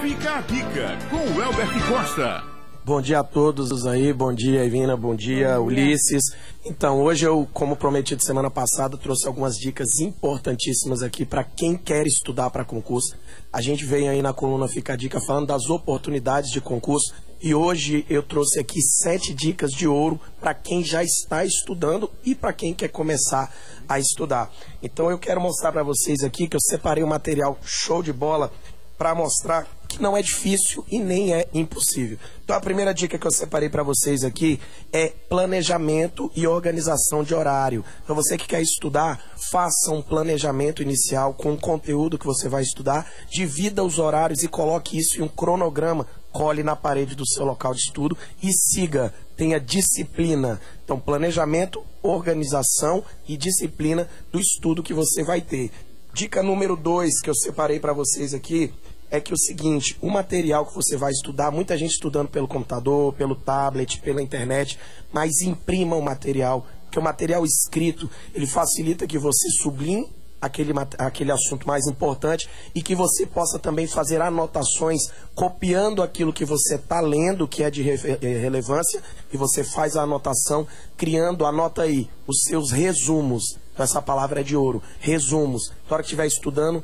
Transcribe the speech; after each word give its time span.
Fica 0.00 0.38
a 0.38 0.40
dica 0.40 0.98
com 1.10 1.16
o 1.16 1.42
Elbert 1.42 1.86
Costa. 1.86 2.42
Bom 2.82 3.02
dia 3.02 3.20
a 3.20 3.24
todos 3.24 3.86
aí, 3.86 4.14
bom 4.14 4.32
dia 4.32 4.64
Ivina, 4.64 4.96
bom 4.96 5.14
dia, 5.14 5.58
bom 5.58 5.68
dia. 5.68 5.82
Ulisses. 5.84 6.22
Então, 6.64 7.02
hoje 7.02 7.26
eu, 7.26 7.46
como 7.52 7.76
prometido 7.76 8.24
semana 8.24 8.50
passada, 8.50 8.96
trouxe 8.96 9.26
algumas 9.26 9.56
dicas 9.56 9.98
importantíssimas 9.98 11.02
aqui 11.02 11.26
para 11.26 11.44
quem 11.44 11.76
quer 11.76 12.06
estudar 12.06 12.48
para 12.48 12.64
concurso. 12.64 13.14
A 13.52 13.60
gente 13.60 13.84
veio 13.84 14.10
aí 14.10 14.22
na 14.22 14.32
coluna 14.32 14.66
Fica 14.68 14.94
a 14.94 14.96
Dica 14.96 15.20
falando 15.20 15.48
das 15.48 15.68
oportunidades 15.68 16.50
de 16.50 16.62
concurso 16.62 17.12
e 17.38 17.54
hoje 17.54 18.06
eu 18.08 18.22
trouxe 18.22 18.58
aqui 18.58 18.80
sete 18.80 19.34
dicas 19.34 19.70
de 19.70 19.86
ouro 19.86 20.18
para 20.40 20.54
quem 20.54 20.82
já 20.82 21.04
está 21.04 21.44
estudando 21.44 22.10
e 22.24 22.34
para 22.34 22.54
quem 22.54 22.72
quer 22.72 22.88
começar 22.88 23.54
a 23.86 23.98
estudar. 23.98 24.50
Então 24.82 25.10
eu 25.10 25.18
quero 25.18 25.42
mostrar 25.42 25.72
para 25.72 25.82
vocês 25.82 26.22
aqui 26.24 26.48
que 26.48 26.56
eu 26.56 26.60
separei 26.60 27.04
um 27.04 27.08
material 27.08 27.58
show 27.62 28.02
de 28.02 28.14
bola 28.14 28.50
para 28.96 29.14
mostrar 29.14 29.66
que 29.90 30.00
não 30.00 30.16
é 30.16 30.22
difícil 30.22 30.84
e 30.88 31.00
nem 31.00 31.34
é 31.34 31.48
impossível. 31.52 32.16
Então 32.44 32.56
a 32.56 32.60
primeira 32.60 32.94
dica 32.94 33.18
que 33.18 33.26
eu 33.26 33.30
separei 33.32 33.68
para 33.68 33.82
vocês 33.82 34.22
aqui 34.22 34.60
é 34.92 35.08
planejamento 35.08 36.30
e 36.36 36.46
organização 36.46 37.24
de 37.24 37.34
horário. 37.34 37.84
Para 38.06 38.14
você 38.14 38.38
que 38.38 38.46
quer 38.46 38.62
estudar, 38.62 39.20
faça 39.50 39.90
um 39.90 40.00
planejamento 40.00 40.80
inicial 40.80 41.34
com 41.34 41.52
o 41.52 41.60
conteúdo 41.60 42.18
que 42.18 42.24
você 42.24 42.48
vai 42.48 42.62
estudar, 42.62 43.10
divida 43.28 43.82
os 43.82 43.98
horários 43.98 44.44
e 44.44 44.48
coloque 44.48 44.96
isso 44.96 45.18
em 45.18 45.22
um 45.22 45.28
cronograma, 45.28 46.06
cole 46.30 46.62
na 46.62 46.76
parede 46.76 47.16
do 47.16 47.26
seu 47.26 47.44
local 47.44 47.74
de 47.74 47.80
estudo 47.80 48.16
e 48.40 48.52
siga, 48.52 49.12
tenha 49.36 49.58
disciplina. 49.58 50.60
Então 50.84 51.00
planejamento, 51.00 51.84
organização 52.00 53.02
e 53.26 53.36
disciplina 53.36 54.08
do 54.30 54.38
estudo 54.38 54.84
que 54.84 54.94
você 54.94 55.24
vai 55.24 55.40
ter. 55.40 55.72
Dica 56.14 56.42
número 56.42 56.76
dois 56.76 57.20
que 57.20 57.28
eu 57.28 57.34
separei 57.34 57.80
para 57.80 57.92
vocês 57.92 58.34
aqui 58.34 58.72
é 59.10 59.20
que 59.20 59.34
o 59.34 59.38
seguinte, 59.38 59.96
o 60.00 60.08
material 60.08 60.64
que 60.64 60.74
você 60.74 60.96
vai 60.96 61.10
estudar, 61.10 61.50
muita 61.50 61.76
gente 61.76 61.92
estudando 61.92 62.28
pelo 62.28 62.46
computador, 62.46 63.12
pelo 63.14 63.34
tablet, 63.34 64.00
pela 64.00 64.22
internet, 64.22 64.78
mas 65.12 65.40
imprima 65.42 65.96
o 65.96 66.02
material, 66.02 66.66
que 66.90 66.98
o 66.98 67.02
material 67.02 67.44
escrito, 67.44 68.08
ele 68.34 68.46
facilita 68.46 69.06
que 69.06 69.18
você 69.18 69.48
sublinhe 69.50 70.08
aquele, 70.40 70.72
aquele 70.98 71.30
assunto 71.30 71.66
mais 71.66 71.86
importante 71.86 72.48
e 72.74 72.82
que 72.82 72.94
você 72.94 73.26
possa 73.26 73.58
também 73.58 73.86
fazer 73.86 74.22
anotações 74.22 75.02
copiando 75.34 76.02
aquilo 76.02 76.32
que 76.32 76.44
você 76.44 76.76
está 76.76 77.00
lendo, 77.00 77.46
que 77.46 77.62
é 77.62 77.70
de 77.70 77.88
eh, 77.88 78.38
relevância, 78.40 79.02
e 79.32 79.36
você 79.36 79.62
faz 79.62 79.96
a 79.96 80.02
anotação, 80.02 80.66
criando, 80.96 81.44
anota 81.44 81.82
aí, 81.82 82.08
os 82.26 82.42
seus 82.42 82.70
resumos. 82.70 83.58
Então, 83.72 83.84
essa 83.84 84.00
palavra 84.00 84.40
é 84.40 84.42
de 84.42 84.56
ouro, 84.56 84.82
resumos. 84.98 85.70
Na 85.88 85.94
hora 85.94 86.02
que 86.02 86.08
estiver 86.08 86.26
estudando, 86.26 86.82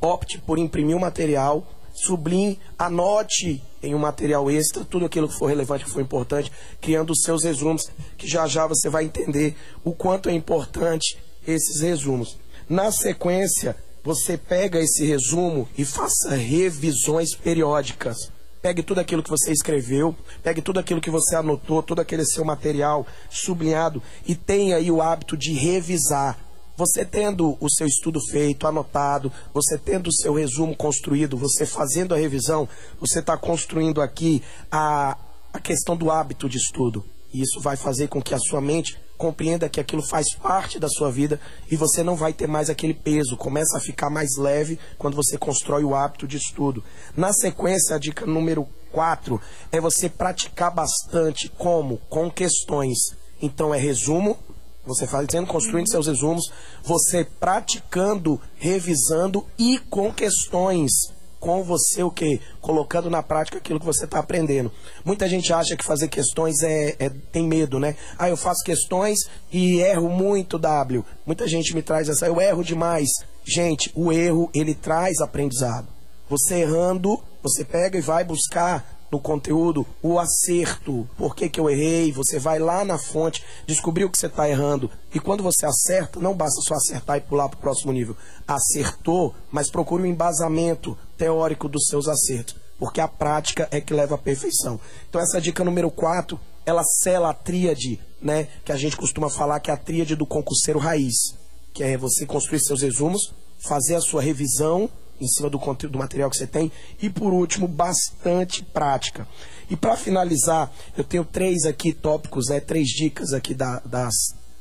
opte 0.00 0.38
por 0.38 0.58
imprimir 0.58 0.96
o 0.96 1.00
material, 1.00 1.66
sublinhe, 1.94 2.58
anote 2.78 3.62
em 3.82 3.94
um 3.94 3.98
material 3.98 4.50
extra 4.50 4.84
tudo 4.84 5.06
aquilo 5.06 5.28
que 5.28 5.38
for 5.38 5.46
relevante, 5.46 5.84
que 5.84 5.90
for 5.90 6.00
importante, 6.00 6.50
criando 6.80 7.10
os 7.10 7.22
seus 7.22 7.44
resumos, 7.44 7.90
que 8.16 8.28
já 8.28 8.46
já 8.46 8.66
você 8.66 8.88
vai 8.88 9.04
entender 9.04 9.56
o 9.84 9.92
quanto 9.92 10.28
é 10.28 10.32
importante 10.32 11.18
esses 11.46 11.80
resumos. 11.80 12.38
Na 12.68 12.90
sequência, 12.92 13.76
você 14.04 14.36
pega 14.36 14.80
esse 14.80 15.04
resumo 15.04 15.68
e 15.76 15.84
faça 15.84 16.34
revisões 16.34 17.34
periódicas. 17.34 18.30
Pegue 18.60 18.82
tudo 18.82 19.00
aquilo 19.00 19.22
que 19.22 19.30
você 19.30 19.50
escreveu, 19.50 20.14
pegue 20.42 20.62
tudo 20.62 20.78
aquilo 20.78 21.00
que 21.00 21.10
você 21.10 21.34
anotou, 21.34 21.82
todo 21.82 22.00
aquele 22.00 22.24
seu 22.24 22.44
material 22.44 23.04
sublinhado 23.28 24.00
e 24.26 24.36
tenha 24.36 24.76
aí 24.76 24.90
o 24.90 25.02
hábito 25.02 25.36
de 25.36 25.52
revisar 25.52 26.38
você 26.76 27.04
tendo 27.04 27.56
o 27.60 27.70
seu 27.70 27.86
estudo 27.86 28.20
feito, 28.30 28.66
anotado, 28.66 29.32
você 29.52 29.76
tendo 29.78 30.08
o 30.08 30.14
seu 30.14 30.34
resumo 30.34 30.74
construído, 30.74 31.36
você 31.36 31.66
fazendo 31.66 32.14
a 32.14 32.18
revisão, 32.18 32.68
você 32.98 33.20
está 33.20 33.36
construindo 33.36 34.00
aqui 34.00 34.42
a, 34.70 35.16
a 35.52 35.60
questão 35.60 35.96
do 35.96 36.10
hábito 36.10 36.48
de 36.48 36.56
estudo. 36.56 37.04
E 37.32 37.40
isso 37.40 37.60
vai 37.60 37.76
fazer 37.76 38.08
com 38.08 38.20
que 38.20 38.34
a 38.34 38.38
sua 38.38 38.60
mente 38.60 38.98
compreenda 39.16 39.68
que 39.68 39.80
aquilo 39.80 40.02
faz 40.02 40.34
parte 40.34 40.80
da 40.80 40.88
sua 40.88 41.08
vida 41.08 41.40
e 41.70 41.76
você 41.76 42.02
não 42.02 42.16
vai 42.16 42.32
ter 42.32 42.48
mais 42.48 42.68
aquele 42.68 42.92
peso. 42.92 43.36
Começa 43.36 43.78
a 43.78 43.80
ficar 43.80 44.10
mais 44.10 44.36
leve 44.36 44.78
quando 44.98 45.14
você 45.14 45.38
constrói 45.38 45.84
o 45.84 45.94
hábito 45.94 46.26
de 46.26 46.36
estudo. 46.36 46.82
Na 47.16 47.32
sequência, 47.32 47.94
a 47.94 47.98
dica 47.98 48.26
número 48.26 48.68
4 48.90 49.40
é 49.70 49.80
você 49.80 50.08
praticar 50.08 50.72
bastante. 50.74 51.48
Como? 51.48 51.98
Com 52.10 52.30
questões. 52.30 52.98
Então 53.40 53.72
é 53.72 53.78
resumo, 53.78 54.36
você 54.84 55.06
fazendo, 55.06 55.46
construindo 55.46 55.88
seus 55.88 56.06
resumos, 56.06 56.50
você 56.82 57.24
praticando, 57.24 58.40
revisando 58.56 59.46
e 59.58 59.78
com 59.78 60.12
questões. 60.12 60.90
Com 61.38 61.64
você 61.64 62.04
o 62.04 62.10
que? 62.10 62.40
Colocando 62.60 63.10
na 63.10 63.20
prática 63.20 63.58
aquilo 63.58 63.80
que 63.80 63.86
você 63.86 64.04
está 64.04 64.20
aprendendo. 64.20 64.70
Muita 65.04 65.28
gente 65.28 65.52
acha 65.52 65.76
que 65.76 65.84
fazer 65.84 66.06
questões 66.06 66.62
é, 66.62 66.94
é, 67.00 67.08
tem 67.08 67.48
medo, 67.48 67.80
né? 67.80 67.96
Ah, 68.16 68.28
eu 68.28 68.36
faço 68.36 68.62
questões 68.62 69.18
e 69.50 69.80
erro 69.80 70.08
muito, 70.08 70.56
W. 70.56 71.04
Muita 71.26 71.48
gente 71.48 71.74
me 71.74 71.82
traz 71.82 72.08
essa, 72.08 72.26
eu 72.26 72.40
erro 72.40 72.62
demais. 72.62 73.08
Gente, 73.44 73.90
o 73.96 74.12
erro 74.12 74.48
ele 74.54 74.72
traz 74.72 75.20
aprendizado. 75.20 75.88
Você 76.30 76.60
errando, 76.60 77.20
você 77.42 77.64
pega 77.64 77.98
e 77.98 78.00
vai 78.00 78.22
buscar 78.22 79.01
no 79.12 79.20
conteúdo 79.20 79.86
o 80.02 80.18
acerto. 80.18 81.06
Por 81.18 81.36
que, 81.36 81.50
que 81.50 81.60
eu 81.60 81.68
errei? 81.68 82.10
Você 82.12 82.38
vai 82.38 82.58
lá 82.58 82.82
na 82.82 82.98
fonte, 82.98 83.44
descobrir 83.66 84.06
o 84.06 84.10
que 84.10 84.18
você 84.18 84.26
está 84.26 84.48
errando. 84.48 84.90
E 85.14 85.20
quando 85.20 85.42
você 85.42 85.66
acerta, 85.66 86.18
não 86.18 86.34
basta 86.34 86.62
só 86.62 86.74
acertar 86.74 87.18
e 87.18 87.20
pular 87.20 87.50
para 87.50 87.58
o 87.58 87.60
próximo 87.60 87.92
nível. 87.92 88.16
Acertou, 88.48 89.34
mas 89.50 89.70
procure 89.70 90.02
um 90.02 90.06
embasamento 90.06 90.96
teórico 91.18 91.68
dos 91.68 91.84
seus 91.88 92.08
acertos. 92.08 92.56
Porque 92.78 93.02
a 93.02 93.06
prática 93.06 93.68
é 93.70 93.80
que 93.82 93.92
leva 93.92 94.14
à 94.14 94.18
perfeição. 94.18 94.80
Então, 95.08 95.20
essa 95.20 95.40
dica 95.40 95.62
número 95.62 95.90
4, 95.90 96.40
ela 96.64 96.82
sela 96.82 97.30
a 97.30 97.34
tríade, 97.34 98.00
né? 98.20 98.48
Que 98.64 98.72
a 98.72 98.76
gente 98.76 98.96
costuma 98.96 99.28
falar 99.28 99.60
que 99.60 99.70
é 99.70 99.74
a 99.74 99.76
tríade 99.76 100.16
do 100.16 100.26
concurseiro 100.26 100.80
raiz. 100.80 101.36
Que 101.74 101.84
é 101.84 101.98
você 101.98 102.24
construir 102.24 102.60
seus 102.60 102.80
resumos, 102.80 103.32
fazer 103.58 103.94
a 103.94 104.00
sua 104.00 104.22
revisão 104.22 104.90
em 105.24 105.28
cima 105.28 105.48
do 105.48 105.58
conteúdo 105.58 105.92
do 105.92 105.98
material 105.98 106.30
que 106.30 106.36
você 106.36 106.46
tem 106.46 106.70
e 107.00 107.08
por 107.08 107.32
último 107.32 107.66
bastante 107.68 108.62
prática. 108.62 109.26
E 109.70 109.76
para 109.76 109.96
finalizar, 109.96 110.72
eu 110.96 111.04
tenho 111.04 111.24
três 111.24 111.64
aqui 111.64 111.92
tópicos, 111.92 112.48
né, 112.48 112.60
três 112.60 112.88
dicas 112.88 113.32
aqui 113.32 113.54
da, 113.54 113.80
das 113.80 114.12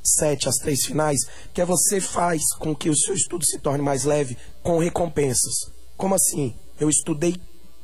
sete 0.03 0.49
as 0.49 0.55
três 0.55 0.85
finais, 0.85 1.19
que 1.53 1.61
é 1.61 1.65
você 1.65 2.01
faz 2.01 2.41
com 2.59 2.75
que 2.75 2.89
o 2.89 2.95
seu 2.95 3.13
estudo 3.13 3.45
se 3.45 3.59
torne 3.59 3.83
mais 3.83 4.03
leve 4.03 4.37
com 4.63 4.79
recompensas. 4.79 5.71
Como 5.97 6.15
assim? 6.15 6.55
Eu 6.79 6.89
estudei 6.89 7.35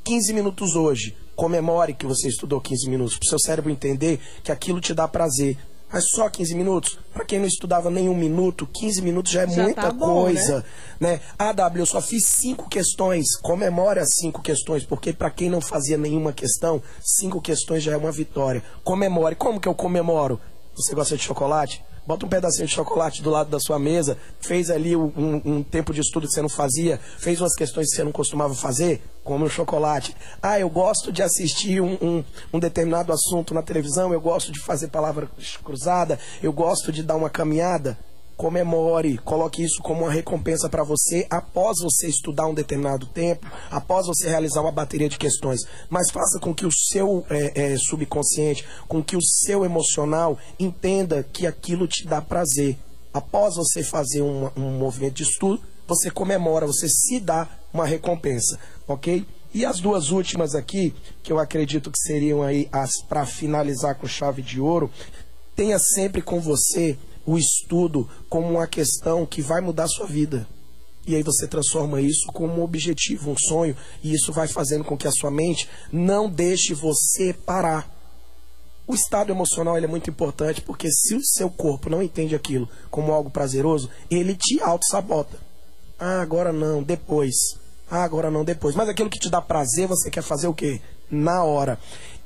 15 0.03 0.33
minutos 0.33 0.75
hoje. 0.75 1.15
Comemore 1.35 1.93
que 1.93 2.05
você 2.05 2.29
estudou 2.29 2.59
15 2.59 2.89
minutos, 2.89 3.17
para 3.17 3.27
o 3.27 3.29
seu 3.29 3.39
cérebro 3.39 3.69
entender 3.69 4.19
que 4.43 4.51
aquilo 4.51 4.81
te 4.81 4.93
dá 4.93 5.07
prazer. 5.07 5.57
Mas 5.91 6.03
só 6.09 6.29
15 6.29 6.53
minutos? 6.53 6.99
Para 7.13 7.23
quem 7.23 7.39
não 7.39 7.47
estudava 7.47 7.89
nem 7.89 8.09
um 8.09 8.15
minuto, 8.15 8.67
15 8.67 9.01
minutos 9.01 9.31
já 9.31 9.43
é 9.43 9.47
já 9.47 9.63
muita 9.63 9.81
tá 9.83 9.91
bom, 9.91 10.23
coisa. 10.23 10.65
Né? 10.99 11.13
né? 11.13 11.21
Ah, 11.39 11.53
W, 11.53 11.81
eu 11.81 11.85
só 11.85 12.01
fiz 12.01 12.25
cinco 12.25 12.67
questões. 12.67 13.37
Comemore 13.41 13.99
as 13.99 14.09
cinco 14.19 14.41
questões, 14.41 14.83
porque 14.83 15.13
para 15.13 15.31
quem 15.31 15.49
não 15.49 15.61
fazia 15.61 15.97
nenhuma 15.97 16.33
questão, 16.33 16.81
cinco 17.01 17.41
questões 17.41 17.83
já 17.83 17.93
é 17.93 17.97
uma 17.97 18.11
vitória. 18.11 18.61
Comemore. 18.83 19.35
Como 19.35 19.59
que 19.59 19.67
eu 19.67 19.73
comemoro? 19.73 20.39
Você 20.75 20.93
gosta 20.93 21.15
de 21.15 21.23
chocolate? 21.23 21.83
Bota 22.07 22.25
um 22.25 22.29
pedacinho 22.29 22.65
de 22.65 22.73
chocolate 22.73 23.21
do 23.21 23.29
lado 23.29 23.49
da 23.49 23.59
sua 23.59 23.77
mesa, 23.77 24.17
fez 24.39 24.71
ali 24.71 24.95
um, 24.95 25.11
um, 25.45 25.61
tempo 25.61 25.93
de 25.93 25.99
estudo 25.99 26.25
que 26.25 26.33
você 26.33 26.41
não 26.41 26.47
fazia, 26.49 26.97
fez 27.17 27.41
umas 27.41 27.53
questões 27.53 27.89
que 27.89 27.97
você 27.97 28.03
não 28.03 28.13
costumava 28.13 28.55
fazer, 28.55 29.03
come 29.25 29.43
um 29.43 29.49
chocolate. 29.49 30.15
Ah, 30.41 30.57
eu 30.57 30.69
gosto 30.69 31.11
de 31.11 31.21
assistir 31.21 31.81
um, 31.81 31.97
um, 32.01 32.23
um 32.53 32.59
determinado 32.59 33.11
assunto 33.11 33.53
na 33.53 33.61
televisão, 33.61 34.13
eu 34.13 34.21
gosto 34.21 34.53
de 34.53 34.59
fazer 34.61 34.87
palavra 34.87 35.29
cruzada, 35.61 36.17
eu 36.41 36.53
gosto 36.53 36.93
de 36.93 37.03
dar 37.03 37.17
uma 37.17 37.29
caminhada 37.29 37.97
comemore, 38.37 39.17
coloque 39.17 39.63
isso 39.63 39.81
como 39.81 40.03
uma 40.03 40.11
recompensa 40.11 40.69
para 40.69 40.83
você 40.83 41.25
após 41.29 41.79
você 41.81 42.07
estudar 42.07 42.45
um 42.45 42.53
determinado 42.53 43.07
tempo, 43.07 43.47
após 43.71 44.05
você 44.05 44.29
realizar 44.29 44.61
uma 44.61 44.71
bateria 44.71 45.09
de 45.09 45.17
questões. 45.17 45.61
Mas 45.89 46.11
faça 46.11 46.39
com 46.39 46.53
que 46.53 46.65
o 46.65 46.71
seu 46.71 47.25
é, 47.29 47.73
é, 47.73 47.77
subconsciente, 47.77 48.63
com 48.87 49.03
que 49.03 49.17
o 49.17 49.21
seu 49.21 49.65
emocional 49.65 50.37
entenda 50.59 51.27
que 51.33 51.47
aquilo 51.47 51.87
te 51.87 52.05
dá 52.05 52.21
prazer. 52.21 52.77
Após 53.11 53.55
você 53.55 53.83
fazer 53.83 54.21
um, 54.21 54.51
um 54.55 54.77
movimento 54.77 55.15
de 55.15 55.23
estudo, 55.23 55.59
você 55.87 56.11
comemora, 56.11 56.67
você 56.67 56.87
se 56.87 57.19
dá 57.19 57.49
uma 57.73 57.85
recompensa, 57.85 58.59
ok? 58.87 59.25
E 59.53 59.65
as 59.65 59.79
duas 59.79 60.11
últimas 60.11 60.53
aqui, 60.53 60.93
que 61.23 61.31
eu 61.31 61.39
acredito 61.39 61.89
que 61.89 61.97
seriam 61.99 62.43
aí 62.43 62.69
as 62.71 63.01
para 63.01 63.25
finalizar 63.25 63.95
com 63.95 64.05
chave 64.05 64.41
de 64.43 64.59
ouro, 64.59 64.91
tenha 65.55 65.79
sempre 65.79 66.21
com 66.21 66.39
você 66.39 66.97
o 67.27 67.37
estudo 67.37 68.09
como 68.29 68.49
uma 68.49 68.65
questão 68.65 69.25
que 69.25 69.41
vai 69.41 69.59
mudar 69.59 69.83
a 69.83 69.89
sua 69.89 70.07
vida. 70.07 70.47
E 71.05 71.13
aí 71.13 71.21
você 71.21 71.45
transforma 71.45 72.01
isso 72.01 72.27
como 72.27 72.59
um 72.59 72.63
objetivo, 72.63 73.31
um 73.31 73.35
sonho, 73.37 73.75
e 74.01 74.13
isso 74.13 74.31
vai 74.31 74.47
fazendo 74.47 74.83
com 74.83 74.97
que 74.97 75.07
a 75.07 75.11
sua 75.11 75.29
mente 75.29 75.69
não 75.91 76.29
deixe 76.29 76.73
você 76.73 77.33
parar. 77.33 77.93
O 78.87 78.95
estado 78.95 79.31
emocional 79.31 79.77
é 79.77 79.85
muito 79.85 80.09
importante 80.09 80.61
porque 80.61 80.89
se 80.89 81.15
o 81.15 81.21
seu 81.21 81.49
corpo 81.49 81.89
não 81.89 82.01
entende 82.01 82.33
aquilo 82.33 82.69
como 82.89 83.11
algo 83.11 83.29
prazeroso, 83.29 83.89
ele 84.09 84.33
te 84.33 84.61
auto-sabota. 84.61 85.37
Ah, 85.99 86.21
agora 86.21 86.53
não, 86.53 86.81
depois. 86.81 87.35
Ah, 87.91 88.03
agora 88.03 88.31
não, 88.31 88.45
depois. 88.45 88.75
Mas 88.75 88.87
aquilo 88.87 89.09
que 89.09 89.19
te 89.19 89.29
dá 89.29 89.41
prazer, 89.41 89.87
você 89.87 90.09
quer 90.09 90.23
fazer 90.23 90.47
o 90.47 90.53
quê? 90.53 90.79
Na 91.11 91.43
hora. 91.43 91.77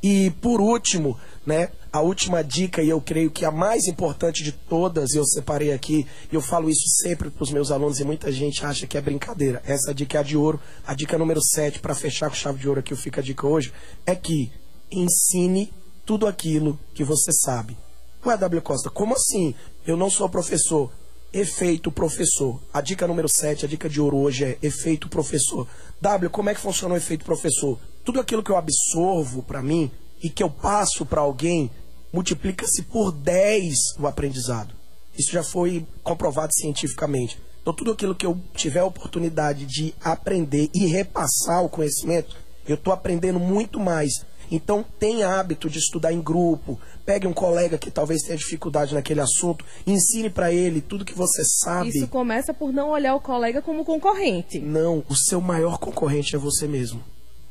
E 0.03 0.31
por 0.41 0.61
último, 0.61 1.17
né, 1.45 1.69
a 1.91 2.01
última 2.01 2.43
dica, 2.43 2.81
e 2.81 2.89
eu 2.89 3.01
creio 3.01 3.31
que 3.31 3.43
a 3.43 3.51
mais 3.51 3.85
importante 3.87 4.43
de 4.43 4.51
todas, 4.51 5.13
eu 5.13 5.25
separei 5.25 5.73
aqui, 5.73 6.07
e 6.31 6.35
eu 6.35 6.41
falo 6.41 6.69
isso 6.69 6.87
sempre 7.01 7.29
para 7.29 7.43
os 7.43 7.51
meus 7.51 7.71
alunos, 7.71 7.99
e 7.99 8.03
muita 8.03 8.31
gente 8.31 8.65
acha 8.65 8.87
que 8.87 8.97
é 8.97 9.01
brincadeira. 9.01 9.61
Essa 9.65 9.93
dica 9.93 10.17
é 10.17 10.21
a 10.21 10.23
de 10.23 10.37
ouro. 10.37 10.59
A 10.85 10.93
dica 10.93 11.17
número 11.17 11.41
7, 11.43 11.79
para 11.79 11.95
fechar 11.95 12.29
com 12.29 12.35
chave 12.35 12.59
de 12.59 12.67
ouro 12.67 12.79
aqui, 12.79 12.95
fica 12.95 13.21
a 13.21 13.23
dica 13.23 13.47
hoje, 13.47 13.73
é 14.05 14.15
que 14.15 14.51
ensine 14.91 15.73
tudo 16.05 16.27
aquilo 16.27 16.79
que 16.93 17.03
você 17.03 17.31
sabe. 17.31 17.77
Ué, 18.25 18.37
W 18.37 18.61
Costa, 18.61 18.89
como 18.89 19.15
assim? 19.15 19.55
Eu 19.85 19.97
não 19.97 20.09
sou 20.09 20.29
professor. 20.29 20.91
Efeito 21.33 21.91
professor. 21.91 22.61
A 22.73 22.81
dica 22.81 23.07
número 23.07 23.27
7, 23.27 23.65
a 23.65 23.67
dica 23.67 23.89
de 23.89 24.01
ouro 24.01 24.17
hoje 24.17 24.43
é 24.43 24.57
efeito 24.61 25.07
professor. 25.07 25.67
W, 26.01 26.29
como 26.29 26.49
é 26.49 26.53
que 26.53 26.59
funciona 26.59 26.93
o 26.93 26.97
efeito 26.97 27.23
professor? 27.23 27.79
Tudo 28.03 28.19
aquilo 28.19 28.43
que 28.43 28.51
eu 28.51 28.57
absorvo 28.57 29.41
para 29.41 29.61
mim 29.61 29.89
e 30.21 30.29
que 30.29 30.43
eu 30.43 30.49
passo 30.49 31.05
para 31.05 31.21
alguém 31.21 31.69
multiplica-se 32.13 32.83
por 32.83 33.11
10 33.11 33.75
o 33.99 34.07
aprendizado. 34.07 34.73
Isso 35.17 35.31
já 35.31 35.43
foi 35.43 35.85
comprovado 36.03 36.53
cientificamente. 36.53 37.39
Então, 37.61 37.73
tudo 37.73 37.91
aquilo 37.91 38.15
que 38.15 38.25
eu 38.25 38.39
tiver 38.55 38.79
a 38.79 38.85
oportunidade 38.85 39.65
de 39.65 39.93
aprender 40.03 40.69
e 40.73 40.87
repassar 40.87 41.63
o 41.63 41.69
conhecimento, 41.69 42.35
eu 42.67 42.75
estou 42.75 42.91
aprendendo 42.93 43.39
muito 43.39 43.79
mais 43.79 44.11
então, 44.51 44.83
tenha 44.99 45.39
hábito 45.39 45.69
de 45.69 45.79
estudar 45.79 46.11
em 46.11 46.21
grupo. 46.21 46.77
Pegue 47.05 47.25
um 47.25 47.33
colega 47.33 47.77
que 47.77 47.89
talvez 47.89 48.21
tenha 48.21 48.37
dificuldade 48.37 48.93
naquele 48.93 49.21
assunto, 49.21 49.63
ensine 49.87 50.29
para 50.29 50.51
ele 50.51 50.81
tudo 50.81 51.05
que 51.05 51.13
você 51.13 51.41
sabe. 51.45 51.89
Isso 51.89 52.07
começa 52.09 52.53
por 52.53 52.73
não 52.73 52.89
olhar 52.89 53.15
o 53.15 53.21
colega 53.21 53.61
como 53.61 53.85
concorrente. 53.85 54.59
Não, 54.59 55.05
o 55.07 55.15
seu 55.15 55.39
maior 55.39 55.77
concorrente 55.77 56.35
é 56.35 56.39
você 56.39 56.67
mesmo. 56.67 57.01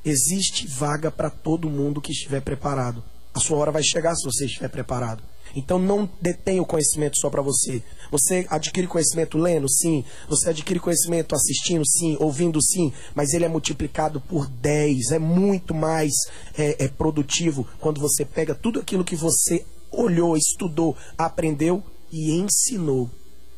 Existe 0.05 0.67
vaga 0.67 1.11
para 1.11 1.31
todo 1.31 1.71
mundo 1.71 2.01
que 2.01 2.13
estiver 2.13 2.41
preparado. 2.41 3.03
A 3.35 3.41
sua 3.41 3.59
hora 3.59 3.71
vai 3.71 3.83
chegar 3.83 4.15
se 4.15 4.25
você 4.25 4.47
estiver 4.47 4.69
preparado. 4.69 5.23
Então 5.55 5.79
não 5.79 6.09
detenha 6.21 6.63
o 6.63 6.67
conhecimento 6.67 7.19
só 7.19 7.29
para 7.29 7.43
você. 7.43 7.83
Você 8.11 8.47
adquire 8.49 8.87
conhecimento 8.87 9.39
lendo? 9.39 9.69
Sim. 9.69 10.05
Você 10.29 10.51
adquire 10.51 10.81
conhecimento 10.81 11.35
assistindo? 11.35 11.87
Sim. 11.87 12.17
Ouvindo? 12.21 12.63
Sim. 12.63 12.93
Mas 13.15 13.33
ele 13.33 13.45
é 13.45 13.49
multiplicado 13.49 14.21
por 14.21 14.47
10. 14.49 15.13
É 15.13 15.19
muito 15.19 15.75
mais 15.75 16.13
é, 16.57 16.85
é 16.85 16.89
produtivo 16.89 17.67
quando 17.81 18.01
você 18.01 18.25
pega 18.25 18.55
tudo 18.55 18.81
aquilo 18.81 19.05
que 19.05 19.17
você 19.17 19.65
olhou, 19.91 20.37
estudou, 20.37 20.97
aprendeu 21.19 21.83
e 22.13 22.33
ensinou. 22.33 23.11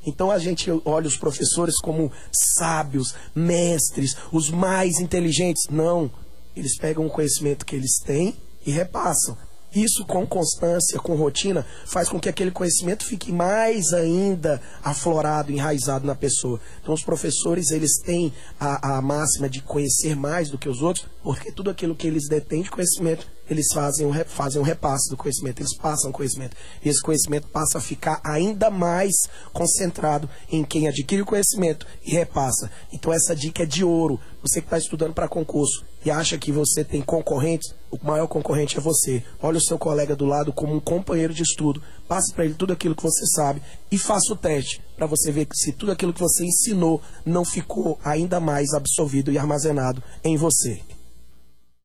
Então 0.05 0.31
a 0.31 0.39
gente 0.39 0.69
olha 0.85 1.07
os 1.07 1.17
professores 1.17 1.79
como 1.79 2.11
sábios, 2.33 3.15
mestres, 3.35 4.17
os 4.33 4.51
mais 4.51 4.99
inteligentes. 4.99 5.65
Não. 5.71 6.11
Eles 6.57 6.77
pegam 6.77 7.07
o 7.07 7.11
conhecimento 7.11 7.65
que 7.65 7.77
eles 7.77 7.99
têm 8.05 8.37
e 8.67 8.71
repassam. 8.71 9.37
Isso 9.75 10.05
com 10.05 10.27
constância, 10.27 10.99
com 10.99 11.15
rotina, 11.15 11.65
faz 11.87 12.07
com 12.07 12.21
que 12.21 12.29
aquele 12.29 12.51
conhecimento 12.51 13.07
fique 13.07 13.33
mais 13.33 13.95
ainda 13.95 14.61
aflorado, 14.85 15.51
enraizado 15.51 16.07
na 16.07 16.15
pessoa. 16.15 16.61
Então 16.83 16.93
os 16.93 17.03
professores, 17.03 17.71
eles 17.71 17.93
têm 18.05 18.35
a, 18.61 18.99
a 18.99 19.03
máxima 19.03 19.49
de 19.49 19.63
conhecer 19.63 20.15
mais 20.15 20.51
do 20.51 20.59
que 20.59 20.69
os 20.69 20.83
outros, 20.83 21.07
porque 21.23 21.51
tudo 21.51 21.71
aquilo 21.71 21.95
que 21.95 22.07
eles 22.07 22.29
detêm 22.29 22.63
de 22.63 22.71
conhecimento, 22.71 23.27
eles 23.49 23.67
fazem 23.73 24.07
um, 24.07 24.13
fazem 24.25 24.61
um 24.61 24.65
repasse 24.65 25.11
do 25.11 25.17
conhecimento, 25.17 25.61
eles 25.61 25.77
passam 25.77 26.13
conhecimento. 26.13 26.57
E 26.85 26.89
esse 26.89 27.03
conhecimento 27.03 27.49
passa 27.49 27.79
a 27.79 27.81
ficar 27.81 28.21
ainda 28.25 28.71
mais 28.71 29.13
concentrado 29.53 30.29
em 30.51 30.65
quem 30.65 30.89
adquire 30.89 31.23
o 31.23 31.27
conhecimento 31.27 31.87
e 32.05 32.13
repassa. 32.13 32.71
Então 32.93 33.13
essa 33.13 33.35
dica 33.35 33.65
é 33.65 33.67
de 33.67 33.85
ouro. 33.85 34.21
Você 34.43 34.61
que 34.61 34.67
está 34.67 34.79
estudando 34.79 35.15
para 35.15 35.29
concurso 35.29 35.85
e 36.05 36.11
acha 36.11 36.37
que 36.37 36.51
você 36.51 36.83
tem 36.83 37.01
concorrentes, 37.01 37.75
o 37.91 37.99
maior 38.05 38.27
concorrente 38.27 38.77
é 38.77 38.81
você. 38.81 39.23
Olha 39.41 39.59
o 39.59 39.63
seu 39.63 39.79
colega 39.79 40.17
do 40.17 40.25
lado 40.25 40.53
como 40.53 40.75
um 40.75 40.81
companheiro 40.81 41.35
de 41.35 41.43
estudo. 41.43 41.83
Passe 42.09 42.33
para 42.33 42.45
ele 42.45 42.55
tudo 42.55 42.73
aquilo 42.73 42.97
que 42.97 43.03
você 43.03 43.25
sabe 43.27 43.63
e 43.91 43.99
faça 43.99 44.33
o 44.33 44.37
teste 44.37 44.83
para 44.97 45.07
você 45.07 45.31
ver 45.31 45.47
se 45.53 45.73
tudo 45.73 45.93
aquilo 45.93 46.13
que 46.13 46.21
você 46.21 46.45
ensinou 46.45 47.01
não 47.25 47.45
ficou 47.45 47.99
ainda 48.05 48.41
mais 48.41 48.73
absorvido 48.73 49.31
e 49.33 49.39
armazenado 49.39 50.03
em 50.25 50.37
você. 50.37 50.81